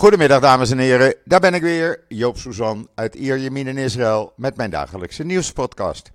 [0.00, 4.56] Goedemiddag dames en heren, daar ben ik weer, Joop Suzan uit Ierjemien in Israël met
[4.56, 6.10] mijn dagelijkse nieuwspodcast.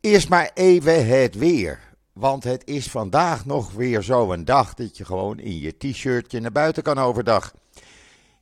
[0.00, 1.80] Eerst maar even het weer,
[2.12, 6.52] want het is vandaag nog weer zo'n dag dat je gewoon in je t-shirtje naar
[6.52, 7.54] buiten kan overdag.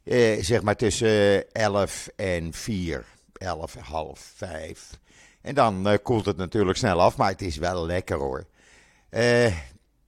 [0.04, 4.98] Eh, zeg maar tussen 11 en 4, 11, half 5.
[5.42, 8.46] En dan eh, koelt het natuurlijk snel af, maar het is wel lekker hoor.
[9.10, 9.54] Eh,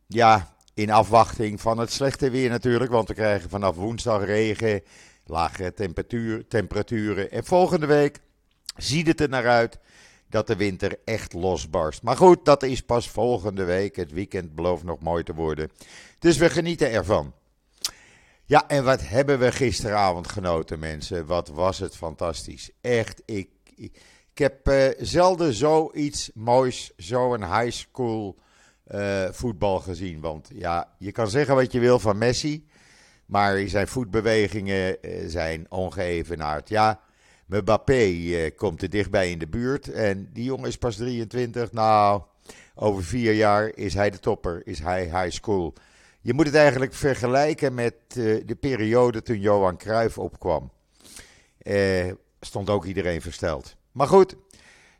[0.07, 4.83] ja, in afwachting van het slechte weer natuurlijk, want we krijgen vanaf woensdag regen,
[5.27, 7.31] lagere temperatuur, temperaturen.
[7.31, 8.19] En volgende week
[8.77, 9.79] ziet het er naar uit
[10.29, 12.03] dat de winter echt losbarst.
[12.03, 13.97] Maar goed, dat is pas volgende week.
[13.97, 15.71] Het weekend belooft nog mooi te worden.
[16.19, 17.33] Dus we genieten ervan.
[18.45, 21.27] Ja, en wat hebben we gisteravond genoten, mensen?
[21.27, 22.71] Wat was het fantastisch.
[22.81, 23.99] Echt, ik, ik,
[24.35, 28.39] heb uh, zelden zoiets moois, zo'n high school
[28.95, 30.21] uh, voetbal gezien.
[30.21, 32.69] Want ja, je kan zeggen wat je wil van Messi.
[33.27, 36.69] Maar zijn voetbewegingen uh, zijn ongeëvenaard.
[36.69, 37.01] Ja,
[37.47, 39.93] Mbappé uh, komt er dichtbij in de buurt.
[39.93, 41.73] En die jongen is pas 23.
[41.73, 42.23] Nou,
[42.75, 44.63] over vier jaar is hij de topper.
[44.65, 45.75] Is hij high school.
[46.21, 47.95] Je moet het eigenlijk vergelijken met
[48.47, 50.71] de periode toen Johan Cruijff opkwam.
[52.41, 53.77] stond ook iedereen versteld.
[53.93, 54.37] Maar goed,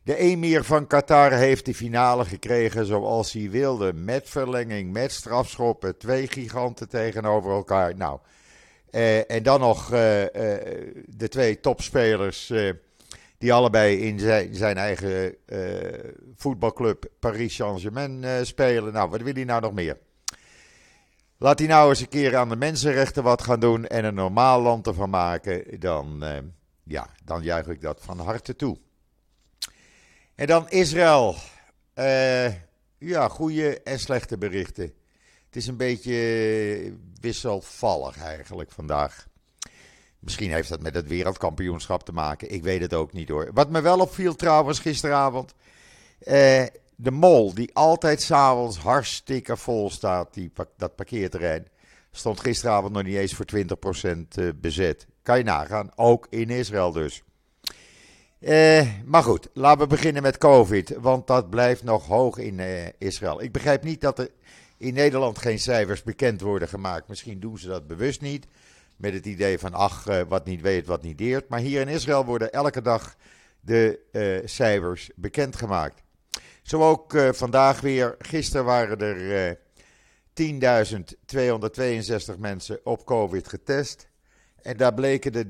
[0.03, 3.93] de emir van Qatar heeft de finale gekregen zoals hij wilde.
[3.93, 5.99] Met verlenging, met strafschoppen.
[5.99, 7.97] Twee giganten tegenover elkaar.
[7.97, 8.19] Nou,
[8.91, 12.51] eh, en dan nog eh, eh, de twee topspelers.
[12.51, 12.71] Eh,
[13.39, 14.19] die allebei in
[14.55, 18.93] zijn, eigen eh, voetbalclub Paris Saint-Germain spelen.
[18.93, 19.99] Nou, wat wil hij nou nog meer?
[21.39, 23.87] Laat hij nou eens een keer aan de mensenrechten wat gaan doen.
[23.87, 25.81] En een normaal land ervan maken.
[25.81, 26.25] Dan,
[26.85, 28.79] ja, dan juich ik dat van harte toe.
[30.41, 31.35] En dan Israël.
[31.95, 32.47] Uh,
[32.99, 34.85] ja, goede en slechte berichten.
[35.47, 39.27] Het is een beetje wisselvallig eigenlijk vandaag.
[40.19, 42.53] Misschien heeft dat met het wereldkampioenschap te maken.
[42.53, 43.51] Ik weet het ook niet hoor.
[43.55, 45.55] Wat me wel opviel trouwens gisteravond.
[46.21, 51.67] Uh, de mol, die altijd s'avonds hartstikke vol staat, die, dat parkeerterrein.
[52.11, 53.59] Stond gisteravond nog niet eens voor 20%
[54.29, 55.07] eh, bezet.
[55.23, 55.91] Kan je nagaan.
[55.95, 57.23] Ook in Israël dus.
[58.41, 62.87] Eh, maar goed, laten we beginnen met COVID, want dat blijft nog hoog in eh,
[62.99, 63.43] Israël.
[63.43, 64.31] Ik begrijp niet dat er
[64.77, 67.09] in Nederland geen cijfers bekend worden gemaakt.
[67.09, 68.47] Misschien doen ze dat bewust niet,
[68.97, 71.49] met het idee van ach, eh, wat niet weet, wat niet deert.
[71.49, 73.17] Maar hier in Israël worden elke dag
[73.61, 76.03] de cijfers bekendgemaakt.
[76.63, 78.15] Zo ook vandaag weer.
[78.19, 79.59] Gisteren waren er
[80.33, 84.10] 10.262 mensen op COVID getest.
[84.63, 85.47] En daar bleken de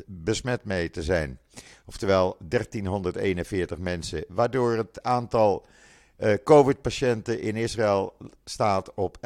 [0.00, 1.38] 13,07% besmet mee te zijn.
[1.86, 4.24] Oftewel 1341 mensen.
[4.28, 5.66] Waardoor het aantal
[6.18, 9.22] uh, COVID-patiënten in Israël staat op 11.747.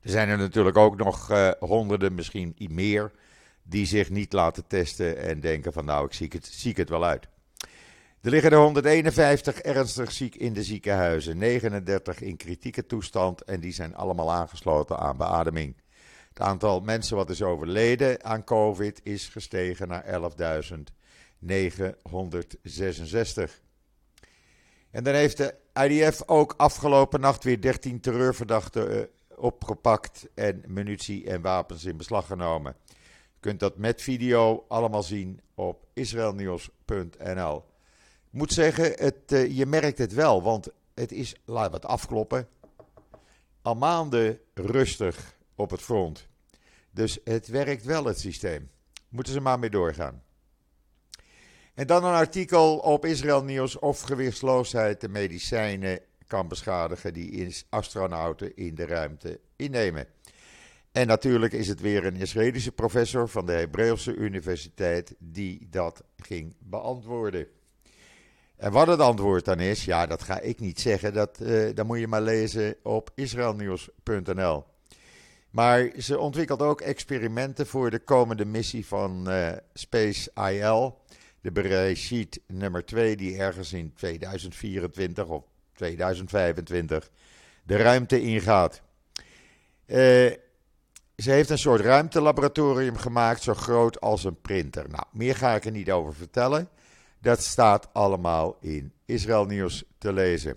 [0.00, 3.10] Er zijn er natuurlijk ook nog uh, honderden, misschien meer,
[3.62, 7.04] die zich niet laten testen en denken van nou, ik zie het, zie het wel
[7.04, 7.28] uit.
[8.22, 13.72] Er liggen er 151 ernstig ziek in de ziekenhuizen, 39 in kritieke toestand en die
[13.72, 15.76] zijn allemaal aangesloten aan beademing.
[16.28, 20.10] Het aantal mensen wat is overleden aan COVID is gestegen naar 11.966.
[24.90, 29.02] En dan heeft de IDF ook afgelopen nacht weer 13 terreurverdachten uh,
[29.36, 32.76] opgepakt en munitie en wapens in beslag genomen.
[32.86, 37.70] Je kunt dat met video allemaal zien op israelnieuws.nl
[38.32, 42.48] moet zeggen, het, uh, je merkt het wel, want het is, laten we het afkloppen,
[43.62, 46.28] al maanden rustig op het front.
[46.90, 48.70] Dus het werkt wel, het systeem.
[49.08, 50.22] Moeten ze maar mee doorgaan.
[51.74, 58.56] En dan een artikel op Israël Nieuws of gewichtsloosheid de medicijnen kan beschadigen die astronauten
[58.56, 60.06] in de ruimte innemen.
[60.92, 66.54] En natuurlijk is het weer een Israëlische professor van de Hebreeuwse Universiteit die dat ging
[66.58, 67.46] beantwoorden.
[68.62, 71.12] En wat het antwoord dan is, ja, dat ga ik niet zeggen.
[71.12, 74.64] Dat, uh, dat moet je maar lezen op israelnieuws.nl.
[75.50, 80.98] Maar ze ontwikkelt ook experimenten voor de komende missie van uh, Space IL.
[81.40, 85.44] De Bereshit nummer 2, die ergens in 2024 of
[85.74, 87.10] 2025
[87.62, 88.82] de ruimte ingaat.
[89.86, 89.96] Uh,
[91.16, 94.88] ze heeft een soort ruimtelaboratorium gemaakt, zo groot als een printer.
[94.88, 96.68] Nou, meer ga ik er niet over vertellen.
[97.22, 100.56] Dat staat allemaal in Israël Nieuws te lezen.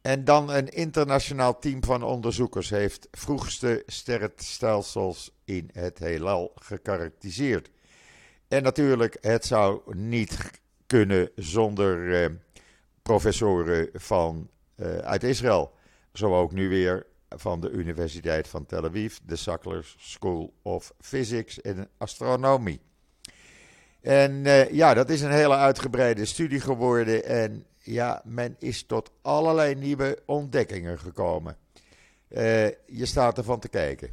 [0.00, 7.70] En dan een internationaal team van onderzoekers heeft vroegste sterrenstelsels in het heelal gekarakteriseerd.
[8.48, 10.50] En natuurlijk, het zou niet
[10.86, 12.30] kunnen zonder eh,
[13.02, 15.72] professoren van, uh, uit Israël.
[16.12, 21.60] zo ook nu weer van de Universiteit van Tel Aviv, de Sackler School of Physics
[21.60, 22.80] en Astronomie.
[24.00, 29.10] En uh, ja, dat is een hele uitgebreide studie geworden en ja, men is tot
[29.22, 31.56] allerlei nieuwe ontdekkingen gekomen.
[32.28, 34.10] Uh, je staat ervan te kijken.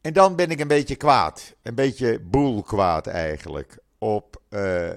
[0.00, 4.90] En dan ben ik een beetje kwaad, een beetje boelkwaad eigenlijk, op uh,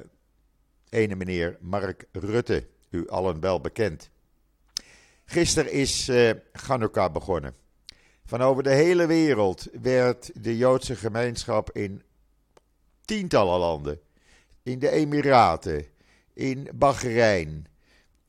[0.90, 4.10] ene meneer Mark Rutte, u allen wel bekend.
[5.26, 6.32] Gisteren is uh,
[7.12, 7.56] begonnen.
[8.26, 12.04] Van over de hele wereld werd de Joodse gemeenschap in
[13.06, 14.00] tientallen landen,
[14.63, 15.86] in de Emiraten,
[16.33, 17.65] in Bahrein,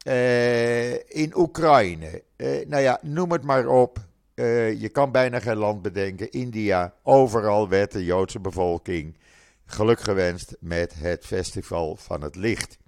[0.06, 3.98] uh, in Oekraïne, uh, nou ja, noem het maar op.
[4.34, 6.30] je kan bijna geen land bedenken.
[6.30, 9.16] India, overal werd de Joodse bevolking
[9.64, 12.78] geluk gewenst met het Festival van het Licht.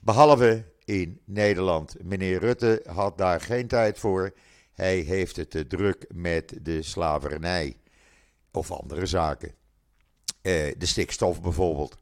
[0.00, 1.96] Behalve in Nederland.
[2.02, 4.34] Meneer Rutte had daar geen tijd voor.
[4.72, 7.76] Hij heeft het te druk met de slavernij
[8.52, 9.54] of andere zaken.
[10.42, 11.96] Uh, de stikstof bijvoorbeeld.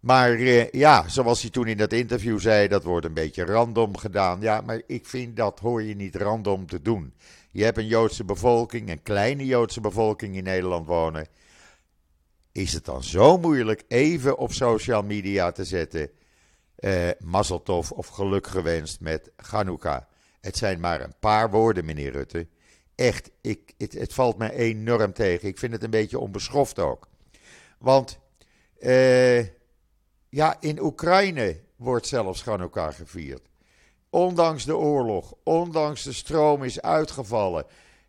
[0.00, 3.96] Maar uh, ja, zoals hij toen in dat interview zei, dat wordt een beetje random
[3.96, 4.40] gedaan.
[4.40, 7.14] Ja, maar ik vind dat hoor je niet random te doen.
[7.50, 11.26] Je hebt een Joodse bevolking, een kleine Joodse bevolking in Nederland wonen.
[12.52, 16.10] Is het dan zo moeilijk even op social media te zetten?
[16.80, 20.02] Uh, Mazzeltov of geluk gewenst met Hanukkah.
[20.40, 22.46] Het zijn maar een paar woorden, meneer Rutte.
[22.94, 25.48] Echt, ik, het, het valt mij enorm tegen.
[25.48, 27.08] Ik vind het een beetje onbeschoft ook.
[27.78, 28.18] Want
[28.80, 29.38] uh,
[30.28, 33.48] ja, in Oekraïne wordt zelfs Hanukkah gevierd.
[34.10, 37.66] Ondanks de oorlog, ondanks de stroom is uitgevallen.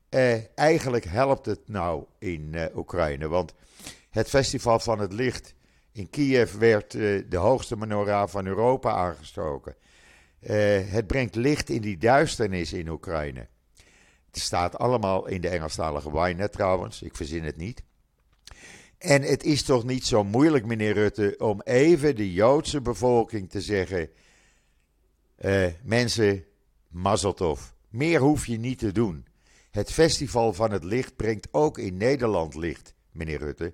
[0.10, 3.28] Uh, eigenlijk helpt het nou in Oekraïne.
[3.28, 3.54] Want
[4.10, 5.54] het Festival van het Licht
[5.92, 9.76] in Kiev werd de hoogste menorah van Europa aangestoken.
[10.90, 13.48] Het brengt licht in die duisternis in Oekraïne.
[14.26, 17.84] Het staat allemaal in de Engelstalige Wynet trouwens, ik verzin het niet.
[19.00, 23.62] En het is toch niet zo moeilijk, meneer Rutte, om even de Joodse bevolking te
[23.62, 24.10] zeggen:
[25.42, 26.46] uh, mensen,
[26.88, 29.26] Mazeltov, meer hoef je niet te doen.
[29.72, 33.74] Het Festival van het Licht brengt ook in Nederland licht, meneer Rutte.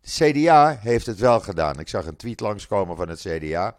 [0.00, 1.80] De CDA heeft het wel gedaan.
[1.80, 3.78] Ik zag een tweet langskomen van het CDA.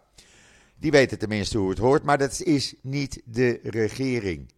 [0.76, 4.52] Die weten tenminste hoe het hoort, maar dat is niet de regering.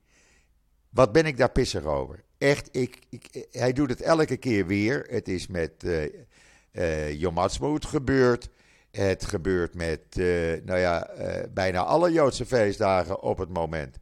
[0.91, 2.24] Wat ben ik daar pissig over?
[2.45, 5.07] Echt, ik, ik hij doet het elke keer weer.
[5.11, 6.03] Het is met uh,
[7.13, 8.49] uh, gebeurd.
[8.91, 11.11] Het gebeurt met, uh, nou ja,
[11.55, 13.99] bijna alle Joodse feestdagen op het moment.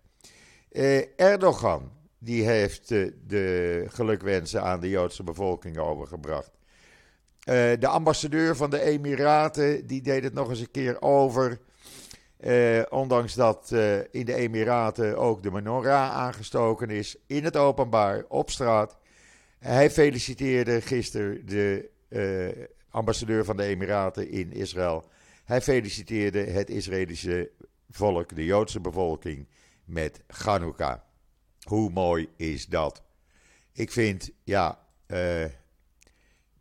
[1.16, 2.88] Erdogan, die heeft
[3.26, 6.50] de gelukwensen aan de Joodse bevolking overgebracht.
[7.44, 11.58] De ambassadeur van de Emiraten die deed het nog eens een keer over.
[12.46, 18.24] Uh, ondanks dat uh, in de Emiraten ook de menorah aangestoken is in het openbaar
[18.28, 18.98] op straat.
[19.58, 21.90] Hij feliciteerde gisteren de
[22.90, 25.04] ambassadeur van de Emiraten in Israël.
[25.44, 27.50] Hij feliciteerde het Israëlische
[27.90, 29.46] volk, de Joodse bevolking,
[29.84, 30.98] met Hanukkah.
[31.62, 33.02] Hoe mooi is dat?
[33.72, 34.78] Ik vind, ja,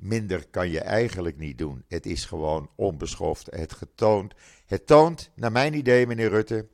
[0.01, 1.83] Minder kan je eigenlijk niet doen.
[1.87, 3.47] Het is gewoon onbeschoft.
[3.51, 4.33] Het getoond.
[4.65, 6.67] Het toont, naar mijn idee, meneer Rutte.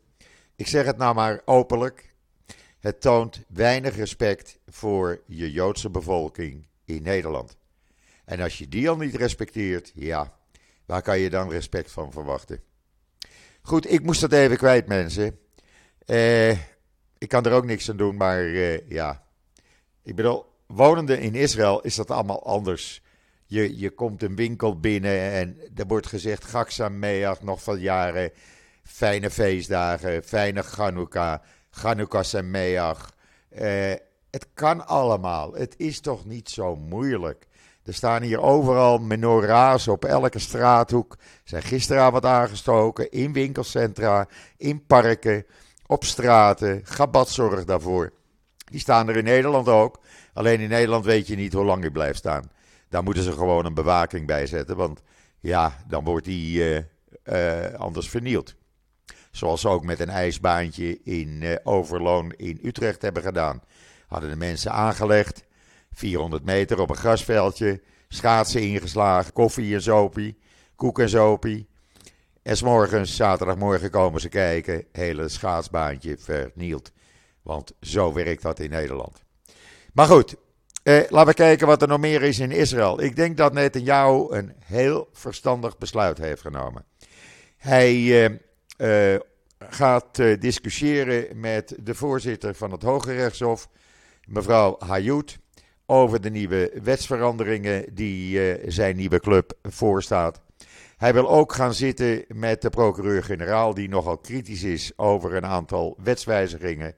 [0.56, 2.14] Ik zeg het nou maar openlijk.
[2.80, 7.58] Het toont weinig respect voor je Joodse bevolking in Nederland.
[8.26, 10.34] En als je die al niet respecteert, ja,
[10.86, 12.62] waar kan je dan respect van verwachten?
[13.62, 15.40] Goed, ik moest dat even kwijt, mensen.
[16.06, 16.52] Eh,
[17.18, 19.24] ik kan er ook niks aan doen, maar eh, ja.
[20.04, 23.06] Ik bedoel, wonende in Israël is dat allemaal anders.
[23.48, 28.32] Je, je komt een winkel binnen en er wordt gezegd: Gaksam Meach, nog van jaren.
[28.84, 33.14] Fijne feestdagen, fijne Chanukka, Chanukka Sameach.
[33.62, 33.94] Uh,
[34.32, 35.54] het kan allemaal.
[35.54, 37.48] Het is toch niet zo moeilijk.
[37.84, 41.18] Er staan hier overal menorahs op elke straathoek.
[41.44, 44.28] Zijn gisteravond aangestoken in winkelcentra,
[44.58, 45.46] in parken,
[45.86, 46.82] op straten.
[46.84, 48.14] Gabat zorgt daarvoor.
[48.72, 50.00] Die staan er in Nederland ook.
[50.34, 52.52] Alleen in Nederland weet je niet hoe lang die blijft staan.
[52.90, 55.02] Daar moeten ze gewoon een bewaking bij zetten, want
[55.40, 56.80] ja, dan wordt die uh,
[57.24, 58.56] uh, anders vernield.
[59.32, 63.62] Zoals ze ook met een ijsbaantje in uh, Overloon in Utrecht hebben gedaan.
[64.08, 65.44] Hadden de mensen aangelegd,
[65.92, 70.38] 400 meter op een grasveldje, schaatsen ingeslagen, koffie en zopie,
[70.76, 71.68] koek en zopie.
[72.42, 76.92] En s morgens, zaterdagmorgen komen ze kijken, hele schaatsbaantje vernield.
[77.42, 79.24] Want zo werkt dat in Nederland.
[79.94, 80.36] Maar goed,
[80.88, 83.02] eh, laten we kijken wat er nog meer is in Israël.
[83.02, 86.86] Ik denk dat Netanyahu een heel verstandig besluit heeft genomen.
[87.58, 89.20] Hij eh, eh,
[89.60, 93.70] gaat uh, discussiëren met de voorzitter van het Hoge Rechtshof,
[94.28, 95.38] mevrouw Hayout,
[95.86, 100.42] over de nieuwe wetsveranderingen die uh, zijn nieuwe club voorstaat.
[100.98, 105.98] Hij wil ook gaan zitten met de procureur-generaal, die nogal kritisch is over een aantal
[106.04, 106.96] wetswijzigingen.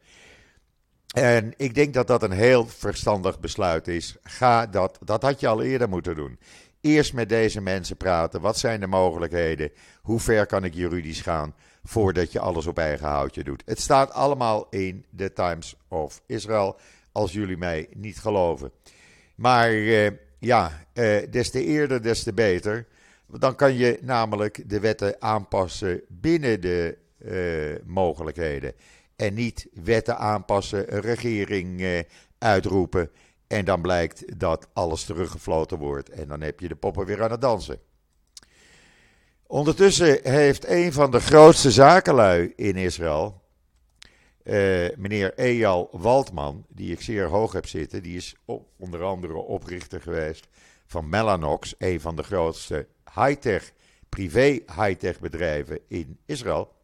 [1.15, 4.15] En ik denk dat dat een heel verstandig besluit is.
[4.23, 6.39] Ga dat, dat had je al eerder moeten doen.
[6.81, 8.41] Eerst met deze mensen praten.
[8.41, 9.71] Wat zijn de mogelijkheden?
[10.01, 13.63] Hoe ver kan ik juridisch gaan voordat je alles op eigen houtje doet?
[13.65, 16.79] Het staat allemaal in de Times of Israel,
[17.11, 18.71] als jullie mij niet geloven.
[19.35, 22.87] Maar uh, ja, uh, des te eerder, des te beter.
[23.27, 28.73] Dan kan je namelijk de wetten aanpassen binnen de uh, mogelijkheden.
[29.19, 31.99] En niet wetten aanpassen, een regering uh,
[32.37, 33.11] uitroepen.
[33.47, 36.09] En dan blijkt dat alles teruggefloten wordt.
[36.09, 37.79] En dan heb je de poppen weer aan het dansen.
[39.47, 43.41] Ondertussen heeft een van de grootste zakenlui in Israël,
[44.43, 48.35] uh, meneer Eyal Waldman, die ik zeer hoog heb zitten, die is
[48.77, 50.47] onder andere oprichter geweest
[50.85, 53.71] van Mellanox, een van de grootste high-tech,
[54.09, 56.77] privé high-tech bedrijven in Israël.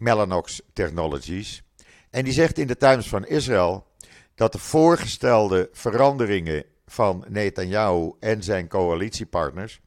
[0.00, 1.62] Mellanox Technologies.
[2.10, 3.86] En die zegt in de Times van Israël
[4.34, 9.80] dat de voorgestelde veranderingen van Netanyahu en zijn coalitiepartners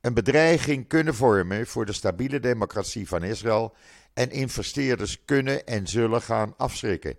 [0.00, 3.74] een bedreiging kunnen vormen voor de stabiele democratie van Israël
[4.14, 7.16] en investeerders kunnen en zullen gaan afschrikken.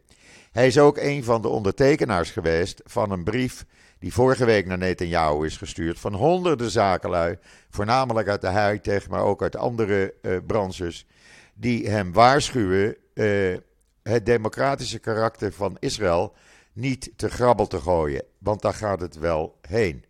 [0.51, 3.65] Hij is ook een van de ondertekenaars geweest van een brief
[3.99, 7.37] die vorige week naar Netanyahu is gestuurd van honderden zakenlui,
[7.69, 11.05] voornamelijk uit de high-tech, maar ook uit andere uh, branches,
[11.53, 13.57] die hem waarschuwen uh,
[14.03, 16.33] het democratische karakter van Israël
[16.73, 20.05] niet te grabbel te gooien, want daar gaat het wel heen.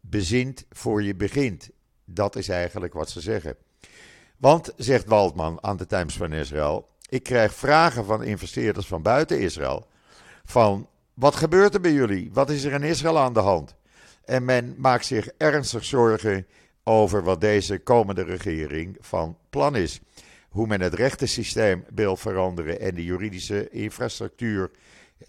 [0.00, 1.70] Bezint voor je begint.
[2.04, 3.56] Dat is eigenlijk wat ze zeggen.
[4.36, 9.40] Want, zegt Waldman aan de Times van Israël, ik krijg vragen van investeerders van buiten
[9.40, 9.86] Israël.
[10.44, 12.30] Van wat gebeurt er bij jullie?
[12.32, 13.74] Wat is er in Israël aan de hand?
[14.24, 16.46] En men maakt zich ernstig zorgen
[16.82, 20.00] over wat deze komende regering van plan is.
[20.52, 24.70] Hoe men het rechtensysteem wil veranderen en de juridische infrastructuur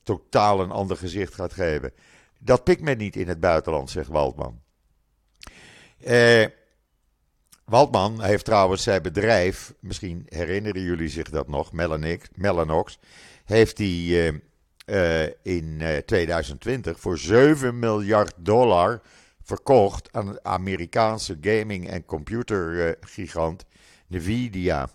[0.04, 1.92] totaal een ander gezicht gaat geven.
[2.40, 4.62] Dat pikt men niet in het buitenland, zegt Waldman.
[6.00, 6.46] Eh,
[7.66, 11.72] Waldman heeft trouwens zijn bedrijf, misschien herinneren jullie zich dat nog,
[12.36, 13.00] Mellanox,
[13.46, 19.02] heeft hij eh, eh, in 2020 voor 7 miljard dollar
[19.42, 23.66] verkocht aan een Amerikaanse gaming- en computergigant
[24.08, 24.90] Nvidia.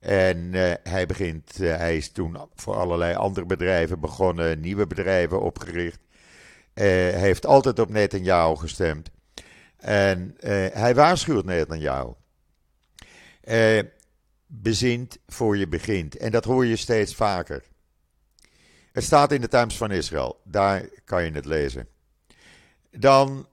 [0.00, 5.40] En uh, hij, begint, uh, hij is toen voor allerlei andere bedrijven begonnen, nieuwe bedrijven
[5.40, 6.00] opgericht.
[6.74, 9.10] Uh, hij heeft altijd op Netanyahu gestemd.
[9.76, 10.36] En
[10.72, 12.12] hij waarschuwt Netanyahu.
[14.46, 16.16] bezint voor je begint.
[16.16, 17.64] En dat hoor je steeds vaker.
[18.92, 20.40] Het staat in de Times van Israël.
[20.44, 21.88] Daar kan je het lezen.
[22.90, 23.46] Dan,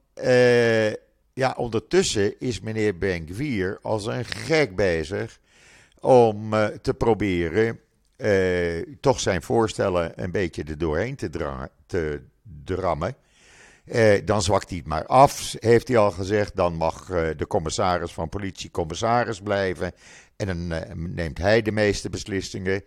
[1.33, 5.39] ja, ondertussen is meneer Ben-Gvir als een gek bezig
[6.07, 7.79] om uh, te proberen
[8.17, 12.21] uh, toch zijn voorstellen een beetje er doorheen te, dra te
[12.63, 13.15] drammen.
[13.85, 16.55] Uh, dan zwakt hij het maar af, heeft hij al gezegd.
[16.55, 17.05] Dan mag
[17.37, 19.91] de commissaris van politie commissaris blijven.
[20.35, 20.67] En dan
[21.13, 22.83] neemt hij de meeste beslissingen.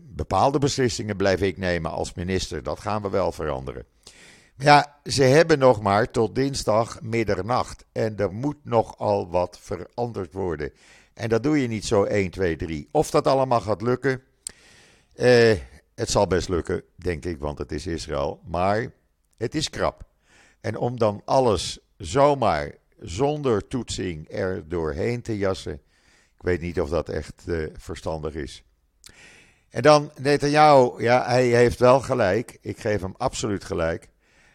[0.00, 2.62] bepaalde beslissingen blijf ik nemen als minister.
[2.62, 3.84] Dat gaan we wel veranderen.
[4.56, 7.84] Ja, ze hebben nog maar tot dinsdag middernacht.
[7.92, 10.72] En er moet nogal wat veranderd worden.
[11.20, 12.88] En dat doe je niet zo 1, 2, 3.
[12.90, 14.22] Of dat allemaal gaat lukken,
[15.14, 15.58] eh,
[15.94, 18.40] het zal best lukken, denk ik, want het is Israël.
[18.44, 18.92] Maar
[19.36, 20.04] het is krap.
[20.60, 25.72] En om dan alles zomaar zonder toetsing er doorheen te jassen,
[26.36, 28.64] ik weet niet of dat echt uh, verstandig is.
[29.70, 32.58] En dan Netanyahu, ja, hij heeft wel gelijk.
[32.60, 34.08] Ik geef hem absoluut gelijk.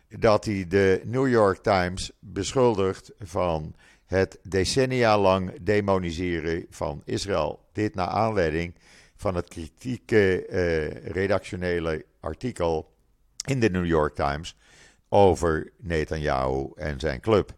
[0.07, 7.65] Dat hij de New York Times beschuldigt van het decennia lang demoniseren van Israël.
[7.71, 8.75] Dit naar aanleiding
[9.15, 12.93] van het kritieke uh, redactionele artikel
[13.45, 14.57] in de New York Times
[15.09, 17.53] over Netanyahu en zijn club.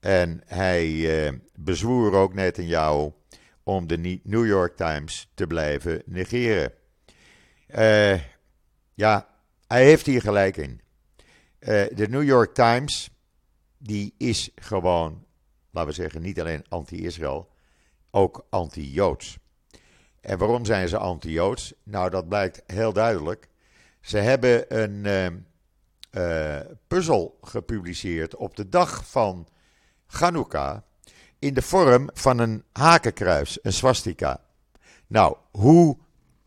[0.00, 3.10] En hij uh, bezwoer ook Netanyahu
[3.62, 6.72] om de New York Times te blijven negeren.
[7.74, 8.20] Uh,
[8.94, 9.28] ja,
[9.66, 10.80] hij heeft hier gelijk in.
[11.94, 13.10] de New York Times,
[13.78, 15.26] die is gewoon
[15.78, 17.48] laten we zeggen, niet alleen anti-Israël,
[18.10, 19.38] ook anti-Joods.
[20.20, 21.74] En waarom zijn ze anti-Joods?
[21.82, 23.48] Nou, dat blijkt heel duidelijk.
[24.00, 25.06] Ze hebben een
[26.10, 26.56] uh,
[26.86, 29.48] puzzel gepubliceerd op de dag van
[30.06, 30.84] Chanukka
[31.38, 34.40] in de vorm van een hakenkruis, een swastika.
[35.06, 35.98] Nou, hoe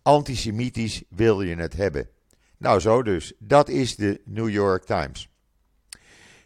[0.02, 2.10] antisemitisch wil je het hebben?
[2.58, 3.34] Nou, zo dus.
[3.40, 5.30] Dat is de New York Times.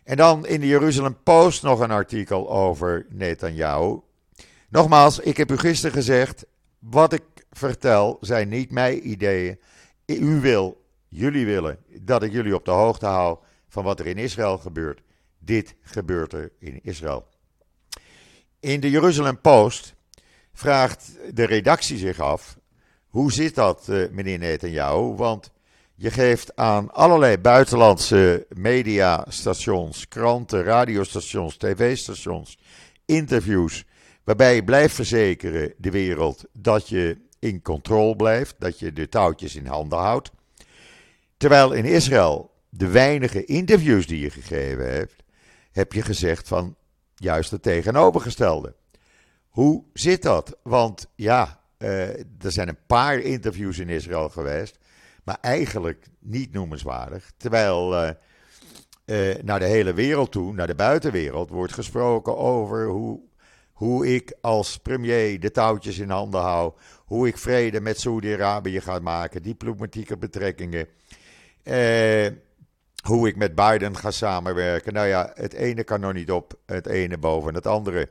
[0.06, 4.00] En dan in de Jeruzalem Post nog een artikel over Netanyahu.
[4.70, 6.46] Nogmaals, ik heb u gisteren gezegd:
[6.80, 9.60] wat ik vertel zijn niet mijn ideeën.
[10.06, 14.18] U wil, jullie willen dat ik jullie op de hoogte hou van wat er in
[14.18, 15.02] Israël gebeurt.
[15.40, 17.28] Dit gebeurt er in Israël.
[18.60, 19.96] In de Jeruzalem Post
[20.54, 22.58] vraagt de redactie zich af:
[23.08, 25.16] hoe zit dat, eh, meneer Netanyahu?
[25.16, 25.52] Want
[25.96, 32.58] je geeft aan allerlei buitenlandse mediastations, kranten, radiostations, tv-stations
[33.06, 33.86] interviews.
[34.24, 39.56] Waarbij je blijft verzekeren de wereld dat je in controle blijft, dat je de touwtjes
[39.56, 40.32] in handen houdt.
[41.38, 45.24] Terwijl in Israël de weinige interviews die je gegeven hebt,
[45.72, 46.76] heb je gezegd van
[47.16, 48.76] juist het tegenovergestelde.
[49.50, 50.58] Hoe zit dat?
[50.64, 54.78] Want ja, uh, er zijn een paar interviews in Israël geweest
[55.26, 57.32] maar eigenlijk niet noemenswaardig.
[57.38, 58.10] Terwijl uh,
[59.06, 63.20] uh, naar de hele wereld toe, naar de buitenwereld, wordt gesproken over hoe,
[63.74, 66.74] hoe ik als premier de touwtjes in handen hou.
[67.06, 70.88] Hoe ik vrede met Saudi-Arabië ga maken, diplomatieke betrekkingen.
[71.64, 72.28] Uh,
[73.04, 74.94] hoe ik met Biden ga samenwerken.
[74.94, 78.10] Nou ja, het ene kan nog niet op, het ene boven het andere.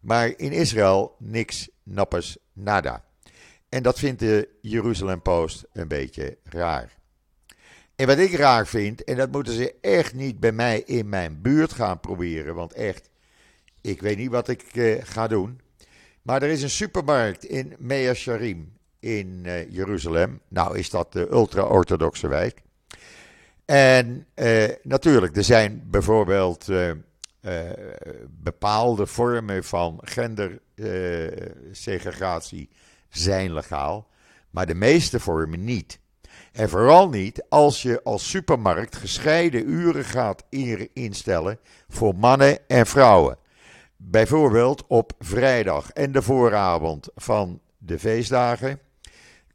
[0.00, 3.04] Maar in Israël niks, nappers, nada.
[3.72, 6.96] En dat vindt de Jeruzalem Post een beetje raar.
[7.96, 11.42] En wat ik raar vind, en dat moeten ze echt niet bij mij in mijn
[11.42, 13.10] buurt gaan proberen, want echt,
[13.80, 15.60] ik weet niet wat ik uh, ga doen.
[16.22, 20.40] Maar er is een supermarkt in Mea Sharim in uh, Jeruzalem.
[20.48, 22.62] Nou is dat de ultra-orthodoxe wijk.
[23.64, 26.68] En uh, natuurlijk, er zijn bijvoorbeeld
[28.30, 32.68] bepaalde vormen van gendersegregatie
[33.16, 34.08] zijn legaal,
[34.50, 36.00] maar de meeste vormen niet.
[36.52, 40.44] En vooral niet als je als supermarkt gescheiden uren gaat
[40.92, 43.36] instellen voor mannen en vrouwen.
[43.96, 48.80] Bijvoorbeeld op vrijdag en de vooravond van de feestdagen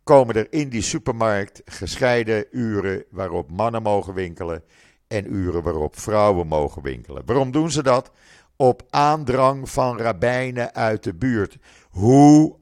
[0.03, 4.63] komen er in die supermarkt gescheiden uren waarop mannen mogen winkelen
[5.07, 7.23] en uren waarop vrouwen mogen winkelen.
[7.25, 8.11] Waarom doen ze dat?
[8.55, 11.57] Op aandrang van rabbijnen uit de buurt.
[11.89, 12.55] Hoe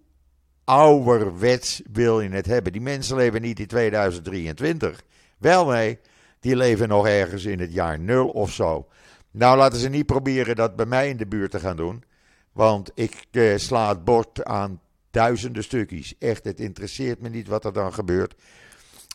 [0.65, 2.71] ouderwets wil je het hebben.
[2.71, 5.03] Die mensen leven niet in 2023.
[5.37, 5.99] Wel nee,
[6.39, 8.87] die leven nog ergens in het jaar nul of zo.
[9.31, 12.03] Nou, laten ze niet proberen dat bij mij in de buurt te gaan doen.
[12.51, 16.13] Want ik eh, sla het bord aan duizenden stukjes.
[16.19, 18.35] Echt, het interesseert me niet wat er dan gebeurt.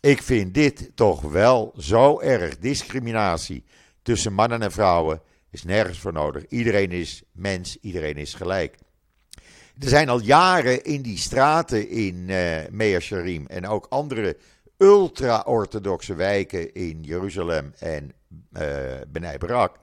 [0.00, 2.58] Ik vind dit toch wel zo erg.
[2.58, 3.64] Discriminatie
[4.02, 6.46] tussen mannen en vrouwen is nergens voor nodig.
[6.48, 8.76] Iedereen is mens, iedereen is gelijk.
[9.80, 14.36] Er zijn al jaren in die straten in uh, Mea Sharim en ook andere
[14.78, 18.12] ultra-orthodoxe wijken in Jeruzalem en
[18.52, 18.62] uh,
[19.08, 19.76] Benai Barak,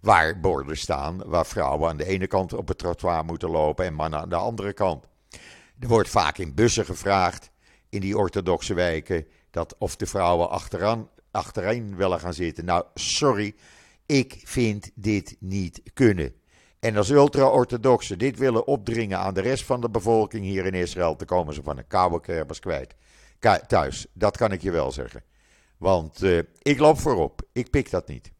[0.00, 3.94] waar borden staan waar vrouwen aan de ene kant op het trottoir moeten lopen en
[3.94, 5.04] mannen aan de andere kant.
[5.78, 7.50] Er wordt vaak in bussen gevraagd
[7.88, 12.64] in die orthodoxe wijken dat of de vrouwen achteraan, achterin willen gaan zitten.
[12.64, 13.54] Nou, sorry,
[14.06, 16.34] ik vind dit niet kunnen.
[16.84, 21.16] En als ultra-orthodoxen dit willen opdringen aan de rest van de bevolking hier in Israël,
[21.16, 22.94] dan komen ze van een koude kerbers kwijt.
[23.66, 25.22] thuis, dat kan ik je wel zeggen.
[25.78, 28.30] Want uh, ik loop voorop, ik pik dat niet.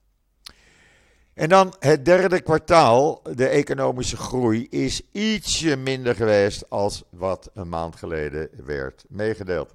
[1.35, 7.69] En dan het derde kwartaal, de economische groei, is ietsje minder geweest als wat een
[7.69, 9.75] maand geleden werd meegedeeld.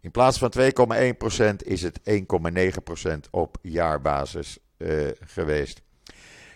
[0.00, 5.82] In plaats van 2,1% is het 1,9% op jaarbasis uh, geweest.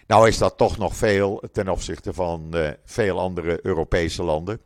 [0.08, 4.60] Nou is dat toch nog veel ten opzichte van uh, veel andere Europese landen.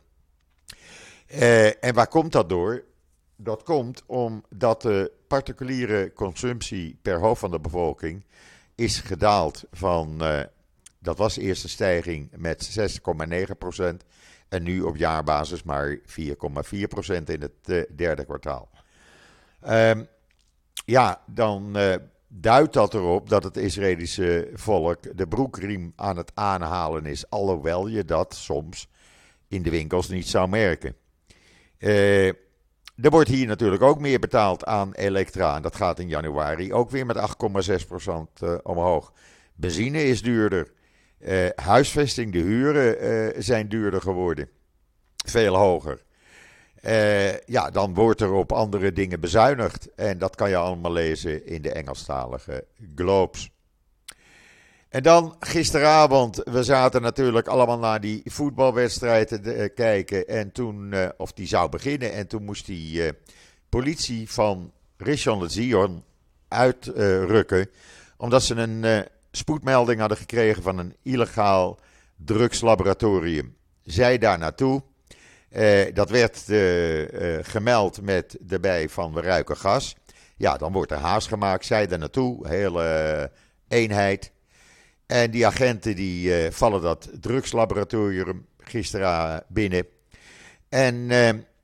[1.27, 2.83] Uh, en waar komt dat door?
[3.35, 8.25] Dat komt omdat de particuliere consumptie per hoofd van de bevolking
[8.75, 10.39] is gedaald van, uh,
[10.99, 13.83] dat was eerst een stijging met 6,9%
[14.49, 16.03] en nu op jaarbasis maar 4,4%
[17.25, 18.69] in het derde kwartaal.
[19.69, 20.07] Um,
[20.85, 21.77] ja, dan
[22.35, 28.05] duidt dat erop dat het Israëlische volk de broekriem aan het aanhalen is, alhoewel je
[28.05, 28.89] dat soms
[29.47, 30.95] in de winkels niet zou merken.
[31.79, 32.27] Uh,
[32.95, 35.55] er wordt hier natuurlijk ook meer betaald aan Elektra.
[35.55, 37.23] En dat gaat in januari ook weer met 8,6%
[38.43, 39.13] uh, omhoog.
[39.55, 40.71] Benzine is duurder.
[41.19, 44.49] Uh, huisvesting, de huren zijn duurder geworden.
[45.25, 46.03] Veel hoger.
[46.85, 49.93] Uh, ja, dan wordt er op andere dingen bezuinigd.
[49.95, 52.65] En dat kan je allemaal lezen in de Engelstalige
[52.95, 53.51] Globes.
[54.89, 60.27] En dan gisteravond, we zaten natuurlijk allemaal naar die voetbalwedstrijd te kijken.
[60.27, 62.13] En toen, of die zou beginnen.
[62.13, 63.11] En toen moest die
[63.69, 66.03] politie van Richon Zion
[66.47, 67.69] uitrukken.
[68.17, 71.79] omdat ze een spoedmelding hadden gekregen van een illegaal
[72.15, 73.55] drugslaboratorium.
[73.83, 74.83] Zij daar naartoe.
[75.55, 77.07] Uh, dat werd uh,
[77.41, 79.95] gemeld met erbij van we ruiken gas.
[80.35, 81.65] Ja, dan wordt er haast gemaakt.
[81.65, 83.31] Zij daar naartoe, hele
[83.67, 84.31] eenheid.
[85.05, 89.87] En die agenten die vallen dat drugslaboratorium gisteren binnen.
[90.69, 91.09] En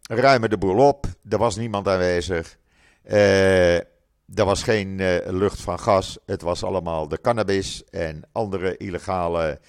[0.02, 1.06] ruimen de boel op.
[1.30, 2.58] Er was niemand aanwezig.
[3.04, 3.86] Er
[4.26, 6.18] was geen lucht van gas.
[6.26, 9.60] Het was allemaal de cannabis en andere illegale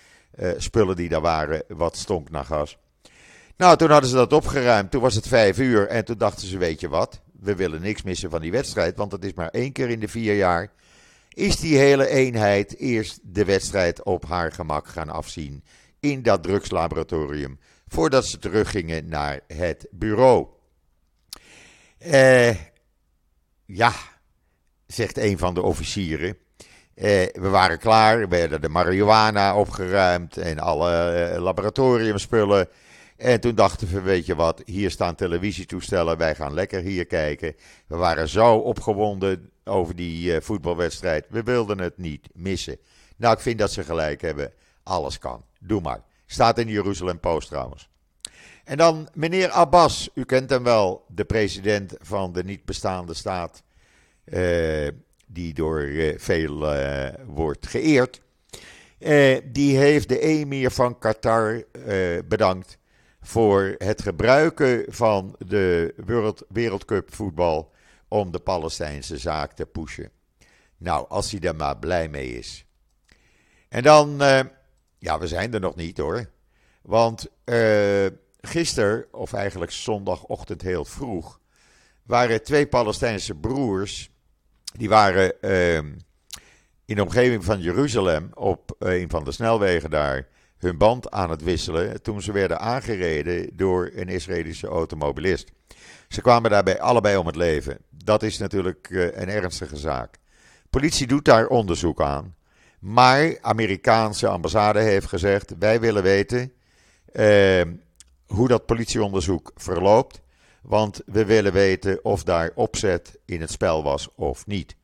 [0.56, 1.62] spullen die daar waren.
[1.68, 2.78] Wat stonk naar gas.
[3.60, 4.90] Nou, toen hadden ze dat opgeruimd.
[4.90, 5.88] Toen was het vijf uur.
[5.88, 7.20] En toen dachten ze: Weet je wat?
[7.40, 8.96] We willen niks missen van die wedstrijd.
[8.96, 10.72] Want het is maar één keer in de vier jaar.
[11.28, 15.64] Is die hele eenheid eerst de wedstrijd op haar gemak gaan afzien.
[15.98, 17.58] In dat drugslaboratorium.
[17.88, 20.46] Voordat ze teruggingen naar het bureau.
[21.98, 22.54] Eh,
[23.66, 23.92] ja,
[24.86, 26.36] zegt een van de officieren.
[26.94, 28.28] Eh, we waren klaar.
[28.28, 30.36] We de marihuana opgeruimd.
[30.36, 32.68] En alle eh, laboratoriumspullen.
[33.20, 37.54] En toen dachten we, weet je wat, hier staan televisietoestellen, wij gaan lekker hier kijken.
[37.86, 42.78] We waren zo opgewonden over die uh, voetbalwedstrijd, we wilden het niet missen.
[43.16, 44.52] Nou, ik vind dat ze gelijk hebben,
[44.82, 46.02] alles kan, doe maar.
[46.26, 47.88] Staat in de Jeruzalem Post trouwens.
[48.64, 53.62] En dan meneer Abbas, u kent hem wel, de president van de niet bestaande staat,
[54.24, 54.88] uh,
[55.26, 56.74] die door uh, veel
[57.26, 58.20] wordt geëerd.
[59.44, 61.64] die heeft de emir van Qatar
[62.28, 62.78] bedankt
[63.20, 67.72] voor het gebruiken van de World, Wereldcup voetbal
[68.08, 70.10] om de Palestijnse zaak te pushen.
[70.76, 72.64] Nou, als hij daar maar blij mee is.
[73.68, 74.40] En dan, uh,
[74.98, 76.30] ja, we zijn er nog niet hoor.
[76.82, 78.06] Want uh,
[78.40, 81.40] gisteren, of eigenlijk zondagochtend heel vroeg,
[82.02, 84.10] waren twee Palestijnse broers.
[84.76, 85.76] Die waren uh,
[86.84, 90.28] in de omgeving van Jeruzalem op een van de snelwegen daar
[90.60, 95.52] hun band aan het wisselen toen ze werden aangereden door een Israëlische automobilist.
[96.08, 97.78] Ze kwamen daarbij allebei om het leven.
[97.90, 100.14] Dat is natuurlijk eh, een ernstige zaak.
[100.70, 102.34] Politie doet daar onderzoek aan.
[102.78, 106.52] Maar Amerikaanse ambassade heeft gezegd: wij willen weten
[107.12, 107.62] eh,
[108.26, 110.20] hoe dat politieonderzoek verloopt.
[110.62, 114.76] Want we willen weten of daar opzet in het spel was of niet.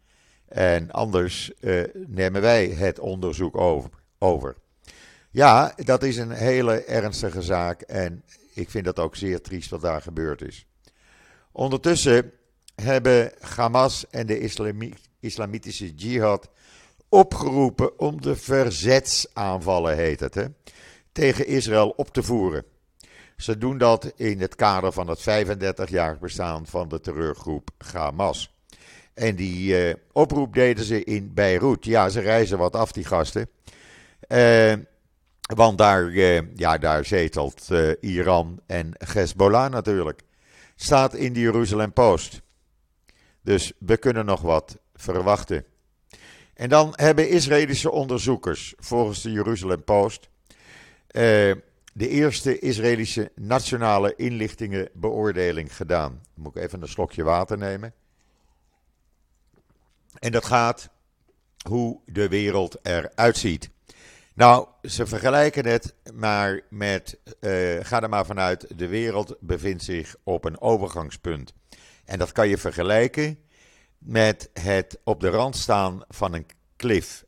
[0.49, 3.91] En anders eh, nemen wij het onderzoek over.
[4.19, 4.57] over.
[5.37, 9.81] Ja, dat is een hele ernstige zaak en ik vind dat ook zeer triest wat
[9.81, 10.67] daar gebeurd is.
[11.53, 12.33] Ondertussen
[12.75, 14.51] hebben Hamas en de
[15.21, 16.49] islamitische jihad
[17.09, 20.45] opgeroepen om de verzetsaanvallen, heet het, hè,
[21.13, 22.65] tegen Israël op te voeren.
[23.37, 28.55] Ze doen dat in het kader van het 35-jarig bestaan van de terreurgroep Hamas.
[29.15, 31.85] En die uh, oproep deden ze in Beirut.
[31.85, 33.49] Ja, ze reizen wat af, die gasten.
[34.29, 34.73] Uh,
[35.55, 40.23] want daar, eh, ja, daar zetelt eh, Iran en Hezbollah natuurlijk.
[40.75, 42.43] Staat in de Jeruzalem Post.
[43.43, 45.65] Dus we kunnen nog wat verwachten.
[46.55, 50.29] En dan hebben Israëlische onderzoekers, volgens de Jeruzalem Post,
[51.07, 51.55] eh,
[51.93, 56.21] de eerste Israëlische nationale inlichtingenbeoordeling gedaan.
[56.35, 57.95] moet ik even een slokje water nemen.
[60.19, 60.89] En dat gaat
[61.69, 63.71] hoe de wereld eruit ziet.
[64.37, 70.17] Nou, ze vergelijken het maar met, uh, ga er maar vanuit, de wereld bevindt zich
[70.23, 71.53] op een overgangspunt.
[72.05, 73.39] En dat kan je vergelijken
[73.99, 76.47] met het op de rand staan van een
[76.77, 77.25] klif.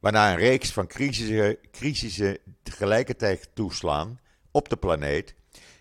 [0.00, 5.34] Waarna een reeks van crisissen, crisissen tegelijkertijd toeslaan op de planeet.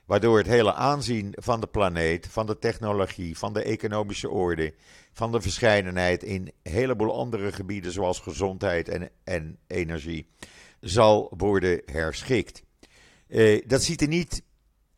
[0.06, 4.74] Waardoor het hele aanzien van de planeet, van de technologie, van de economische orde,
[5.14, 10.28] van de verscheidenheid in een heleboel andere gebieden zoals gezondheid en, en energie
[10.80, 12.64] zal worden herschikt.
[13.28, 14.44] Uh, dat ziet er niet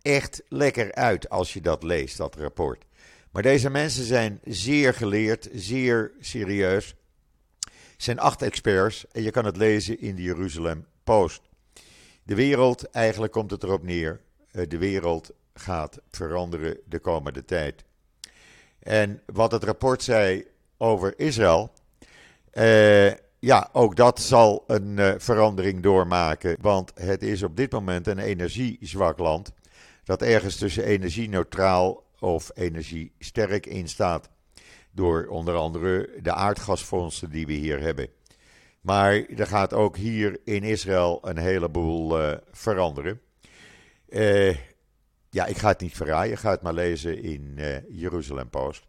[0.01, 2.85] echt lekker uit als je dat leest, dat rapport.
[3.31, 6.95] Maar deze mensen zijn zeer geleerd, zeer serieus.
[7.59, 11.41] Het zijn acht experts en je kan het lezen in de Jeruzalem Post.
[12.23, 14.26] De wereld, eigenlijk komt het erop neer, eh,
[14.67, 17.83] de wereld gaat veranderen de komende tijd.
[18.79, 20.45] En wat het rapport zei
[20.77, 21.71] over Israël,
[22.53, 26.57] uh, ja, ook dat zal een uh, verandering doormaken.
[26.61, 29.51] Want het is op dit moment een energiezwak land.
[30.03, 34.29] Dat ergens tussen energie-neutraal of energiesterk in staat.
[34.91, 38.09] Door onder andere de aardgasfondsen die we hier hebben.
[38.81, 42.17] Maar er gaat ook hier in Israël een heleboel
[42.51, 43.21] veranderen.
[44.09, 44.55] Uh,
[45.29, 46.33] ja, ik ga het niet verraaien.
[46.33, 48.85] Ik ga het maar lezen in uh, Jeruzalem Post.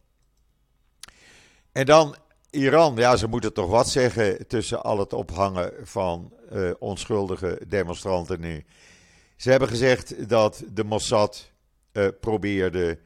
[1.72, 2.16] En dan
[2.50, 2.96] Iran.
[2.96, 6.32] Ja, ze moeten toch wat zeggen tussen al het ophangen van
[6.78, 8.64] onschuldige demonstranten nu.
[9.36, 11.50] Ze hebben gezegd dat de Mossad
[12.20, 12.98] probeerde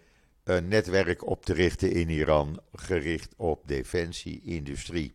[0.45, 5.15] een netwerk op te richten in Iran, gericht op defensie-industrie.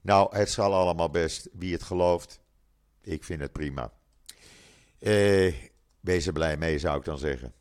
[0.00, 1.48] Nou, het zal allemaal best.
[1.52, 2.40] Wie het gelooft,
[3.02, 3.92] ik vind het prima.
[4.98, 5.54] Eh,
[6.04, 7.52] wees blij mee, zou ik dan zeggen.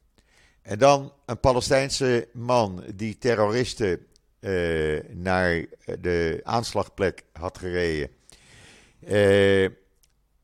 [0.62, 4.06] En dan een Palestijnse man die terroristen
[4.40, 5.66] eh, naar
[6.00, 8.10] de aanslagplek had gereden.
[9.00, 9.70] Eh,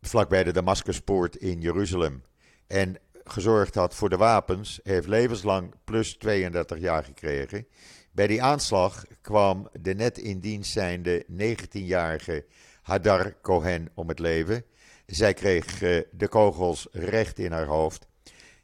[0.02, 2.24] vlakbij de Damascuspoort in Jeruzalem.
[2.68, 7.68] En gezorgd had voor de wapens, heeft levenslang plus 32 jaar gekregen.
[8.12, 12.46] Bij die aanslag kwam de net in dienst zijnde 19-jarige
[12.82, 14.64] Hadar Cohen om het leven.
[15.10, 18.08] Zij kreeg uh, de kogels recht in haar hoofd.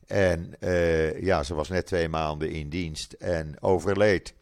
[0.05, 4.33] En uh, ja, ze was net twee maanden in dienst en overleed.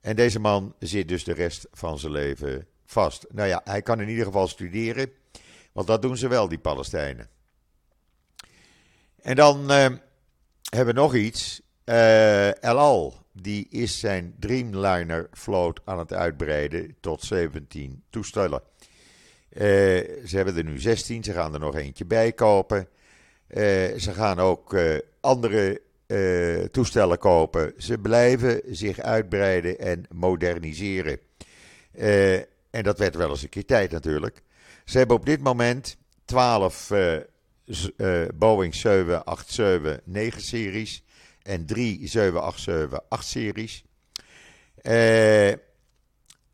[0.00, 3.26] En deze man zit dus de rest van zijn leven vast.
[3.30, 5.12] Nou ja, hij kan in ieder geval studeren,
[5.72, 7.28] want dat doen ze wel, die Palestijnen.
[9.22, 9.86] En dan uh,
[10.70, 11.62] hebben we nog iets.
[11.84, 18.62] El Al, die is zijn Dreamliner vloot aan het uitbreiden tot 17 toestellen.
[19.52, 19.60] Uh,
[20.26, 22.88] ze hebben er nu 16, ze gaan er nog eentje bij kopen.
[23.48, 23.62] Uh,
[23.96, 25.80] ze gaan ook uh, andere
[26.70, 27.72] toestellen kopen.
[27.76, 31.18] Ze blijven zich uitbreiden en moderniseren.
[32.70, 34.42] en dat werd wel eens een keer tijd natuurlijk.
[34.84, 36.92] Ze hebben op dit moment 12
[38.34, 41.04] Boeing 787-9 series
[41.42, 43.84] en drie 787-8-series.
[44.82, 45.52] Uh,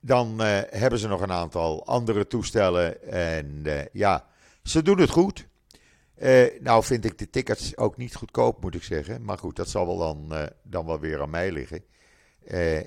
[0.06, 3.02] dan uh, hebben ze nog een aantal andere toestellen.
[3.10, 4.26] En uh, ja,
[4.62, 5.46] ze doen het goed.
[6.60, 9.24] nou vind ik de tickets ook niet goedkoop, moet ik zeggen.
[9.24, 11.84] Maar goed, dat zal wel dan, dan wel weer aan mij liggen.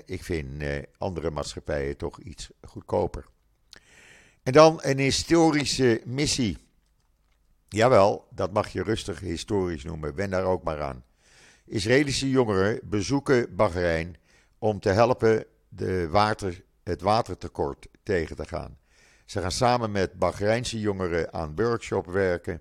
[0.06, 0.62] ik vind
[0.98, 3.24] andere maatschappijen toch iets goedkoper.
[4.42, 6.58] En dan een historische missie.
[7.68, 10.14] Jawel, dat mag je rustig historisch noemen.
[10.14, 11.04] Wen daar ook maar aan.
[11.64, 14.16] Israëlische jongeren bezoeken Bahrein
[14.58, 18.78] om te helpen de water, het watertekort tegen te gaan.
[19.24, 22.60] Ze gaan samen met Bahreinse jongeren aan workshop werken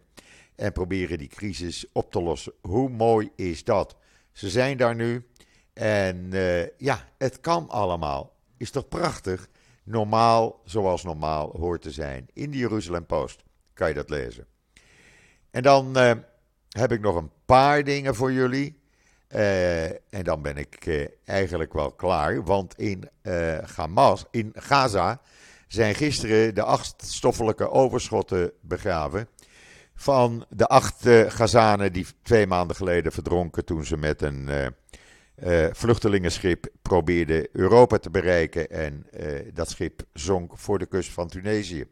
[0.55, 2.53] en proberen die crisis op te lossen.
[2.61, 3.95] Hoe mooi is dat?
[4.31, 5.27] Ze zijn daar nu
[5.73, 8.35] en uh, ja, het kan allemaal.
[8.57, 9.47] Is toch prachtig?
[9.83, 12.27] Normaal zoals normaal hoort te zijn.
[12.33, 14.45] In de Jeruzalem Post kan je dat lezen.
[15.51, 16.11] En dan uh,
[16.69, 18.78] heb ik nog een paar dingen voor jullie.
[19.35, 22.43] Uh, en dan ben ik uh, eigenlijk wel klaar.
[22.43, 25.21] Want in, uh, Hamas, in Gaza
[25.67, 29.27] zijn gisteren de acht stoffelijke overschotten begraven.
[29.95, 34.49] Van de acht Gazanen die twee maanden geleden verdronken toen ze met een
[35.71, 38.69] vluchtelingenschip probeerden Europa te bereiken.
[38.69, 39.07] En
[39.53, 41.85] dat schip zonk voor de kust van Tunesië.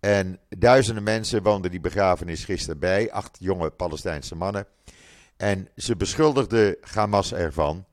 [0.00, 3.12] En duizenden mensen woonden die begrafenis gisteren bij.
[3.12, 4.66] Acht jonge Palestijnse mannen.
[5.42, 7.84] En ze beschuldigden Hamas ervan.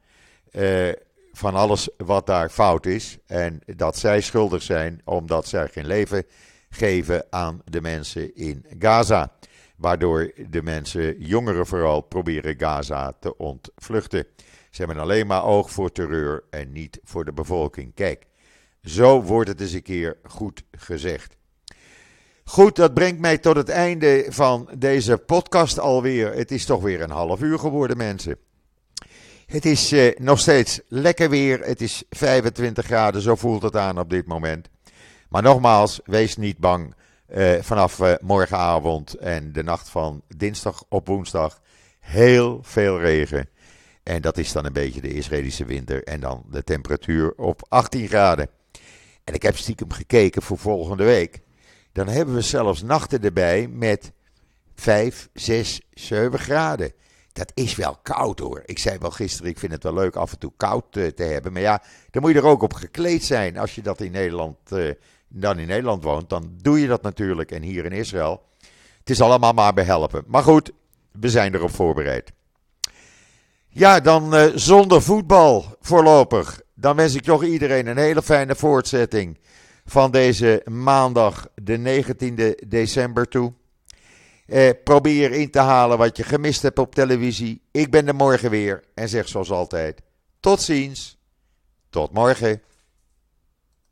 [0.52, 0.92] Uh,
[1.32, 3.18] van alles wat daar fout is.
[3.26, 6.24] En dat zij schuldig zijn omdat zij geen leven
[6.70, 9.32] geven aan de mensen in Gaza.
[9.76, 14.26] Waardoor de mensen, jongeren vooral, proberen Gaza te ontvluchten.
[14.70, 17.94] Ze hebben alleen maar oog voor terreur en niet voor de bevolking.
[17.94, 18.26] Kijk,
[18.84, 21.38] zo wordt het eens een keer goed gezegd.
[22.50, 26.34] Goed, dat brengt mij tot het einde van deze podcast alweer.
[26.34, 28.38] Het is toch weer een half uur geworden, mensen.
[29.46, 31.60] Het is eh, nog steeds lekker weer.
[31.60, 34.70] Het is 25 graden, zo voelt het aan op dit moment.
[35.30, 36.96] Maar nogmaals, wees niet bang.
[37.36, 41.62] Uh, vanaf uh, morgenavond en de nacht van dinsdag op woensdag
[42.00, 43.50] heel veel regen.
[44.04, 46.04] En dat is dan een beetje de Israëlische winter.
[46.04, 48.50] En dan de temperatuur op 18 graden.
[49.24, 51.42] En ik heb stiekem gekeken voor volgende week.
[51.91, 54.12] Dan hebben we zelfs nachten erbij met
[54.75, 56.93] 5, 6, 7 graden.
[57.34, 58.62] Dat is wel koud hoor.
[58.65, 61.23] Ik zei wel gisteren, ik vind het wel leuk af en toe koud uh, te
[61.23, 61.54] hebben.
[61.54, 63.58] Maar ja, dan moet je er ook op gekleed zijn.
[63.58, 64.91] Als je dat in Nederland, uh,
[65.28, 67.52] dan in Nederland woont, dan doe je dat natuurlijk.
[67.52, 68.43] En hier in Israël.
[68.99, 70.23] Het is allemaal maar behelpen.
[70.28, 70.71] Maar goed,
[71.12, 72.32] we zijn erop voorbereid.
[73.67, 76.62] Ja, dan uh, zonder voetbal voorlopig.
[76.73, 79.38] Dan wens ik toch iedereen een hele fijne voortzetting
[79.89, 83.54] van deze maandag, de 19e december toe.
[84.45, 87.62] Eh, probeer in te halen wat je gemist hebt op televisie.
[87.71, 90.02] Ik ben er morgen weer en zeg zoals altijd:
[90.39, 91.17] tot ziens.
[91.89, 92.62] Tot morgen.